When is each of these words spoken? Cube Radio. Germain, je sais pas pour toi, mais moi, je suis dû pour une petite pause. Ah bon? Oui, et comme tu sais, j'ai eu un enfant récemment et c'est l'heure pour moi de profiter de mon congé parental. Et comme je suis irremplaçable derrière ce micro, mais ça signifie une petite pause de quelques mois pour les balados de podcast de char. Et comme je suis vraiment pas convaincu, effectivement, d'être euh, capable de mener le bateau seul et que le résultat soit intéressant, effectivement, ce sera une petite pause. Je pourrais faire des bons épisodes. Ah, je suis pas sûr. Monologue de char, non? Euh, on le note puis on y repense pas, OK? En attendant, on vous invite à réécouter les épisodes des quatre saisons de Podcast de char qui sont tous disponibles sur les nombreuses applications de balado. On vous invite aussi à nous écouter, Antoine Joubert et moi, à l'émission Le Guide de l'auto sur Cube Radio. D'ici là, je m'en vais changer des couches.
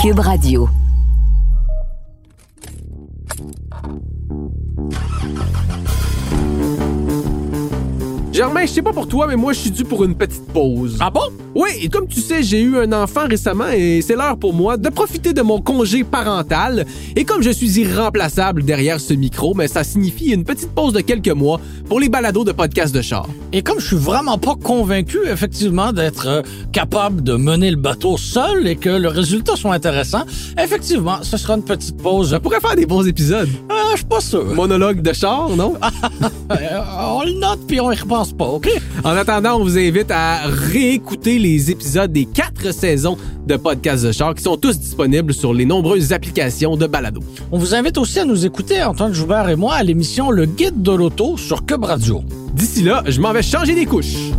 Cube 0.00 0.20
Radio. 0.20 0.89
Germain, 8.40 8.62
je 8.62 8.68
sais 8.68 8.80
pas 8.80 8.94
pour 8.94 9.06
toi, 9.06 9.26
mais 9.26 9.36
moi, 9.36 9.52
je 9.52 9.58
suis 9.58 9.70
dû 9.70 9.84
pour 9.84 10.02
une 10.02 10.14
petite 10.14 10.46
pause. 10.46 10.96
Ah 10.98 11.10
bon? 11.10 11.20
Oui, 11.54 11.68
et 11.82 11.88
comme 11.90 12.08
tu 12.08 12.22
sais, 12.22 12.42
j'ai 12.42 12.62
eu 12.62 12.78
un 12.78 12.90
enfant 12.92 13.26
récemment 13.28 13.68
et 13.68 14.00
c'est 14.00 14.16
l'heure 14.16 14.38
pour 14.38 14.54
moi 14.54 14.78
de 14.78 14.88
profiter 14.88 15.34
de 15.34 15.42
mon 15.42 15.60
congé 15.60 16.04
parental. 16.04 16.86
Et 17.16 17.26
comme 17.26 17.42
je 17.42 17.50
suis 17.50 17.78
irremplaçable 17.80 18.64
derrière 18.64 18.98
ce 18.98 19.12
micro, 19.12 19.52
mais 19.52 19.68
ça 19.68 19.84
signifie 19.84 20.30
une 20.30 20.44
petite 20.44 20.70
pause 20.70 20.94
de 20.94 21.02
quelques 21.02 21.28
mois 21.28 21.60
pour 21.86 22.00
les 22.00 22.08
balados 22.08 22.44
de 22.44 22.52
podcast 22.52 22.94
de 22.94 23.02
char. 23.02 23.26
Et 23.52 23.62
comme 23.62 23.78
je 23.78 23.88
suis 23.88 23.96
vraiment 23.96 24.38
pas 24.38 24.54
convaincu, 24.54 25.18
effectivement, 25.30 25.92
d'être 25.92 26.26
euh, 26.26 26.42
capable 26.72 27.22
de 27.22 27.34
mener 27.34 27.70
le 27.70 27.76
bateau 27.76 28.16
seul 28.16 28.66
et 28.66 28.76
que 28.76 28.88
le 28.88 29.08
résultat 29.08 29.56
soit 29.56 29.74
intéressant, 29.74 30.22
effectivement, 30.58 31.18
ce 31.22 31.36
sera 31.36 31.56
une 31.56 31.64
petite 31.64 31.98
pause. 31.98 32.30
Je 32.30 32.36
pourrais 32.36 32.60
faire 32.60 32.76
des 32.76 32.86
bons 32.86 33.06
épisodes. 33.06 33.50
Ah, 33.68 33.79
je 33.92 33.98
suis 33.98 34.06
pas 34.06 34.20
sûr. 34.20 34.44
Monologue 34.54 35.02
de 35.02 35.12
char, 35.12 35.48
non? 35.50 35.74
Euh, 36.50 36.80
on 37.00 37.22
le 37.22 37.38
note 37.38 37.60
puis 37.68 37.80
on 37.80 37.92
y 37.92 37.96
repense 37.96 38.32
pas, 38.32 38.44
OK? 38.44 38.68
En 39.04 39.10
attendant, 39.10 39.54
on 39.54 39.62
vous 39.62 39.78
invite 39.78 40.10
à 40.10 40.40
réécouter 40.46 41.38
les 41.38 41.70
épisodes 41.70 42.10
des 42.10 42.24
quatre 42.24 42.72
saisons 42.74 43.16
de 43.46 43.56
Podcast 43.56 44.04
de 44.04 44.10
char 44.10 44.34
qui 44.34 44.42
sont 44.42 44.56
tous 44.56 44.76
disponibles 44.78 45.32
sur 45.32 45.54
les 45.54 45.64
nombreuses 45.64 46.12
applications 46.12 46.76
de 46.76 46.88
balado. 46.88 47.20
On 47.52 47.58
vous 47.58 47.72
invite 47.74 47.98
aussi 47.98 48.18
à 48.18 48.24
nous 48.24 48.44
écouter, 48.44 48.82
Antoine 48.82 49.14
Joubert 49.14 49.48
et 49.48 49.54
moi, 49.56 49.74
à 49.74 49.84
l'émission 49.84 50.30
Le 50.32 50.44
Guide 50.46 50.82
de 50.82 50.92
l'auto 50.92 51.36
sur 51.36 51.64
Cube 51.64 51.84
Radio. 51.84 52.24
D'ici 52.52 52.82
là, 52.82 53.04
je 53.06 53.20
m'en 53.20 53.32
vais 53.32 53.42
changer 53.42 53.76
des 53.76 53.86
couches. 53.86 54.32